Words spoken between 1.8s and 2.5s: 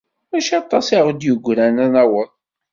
ad naweḍ.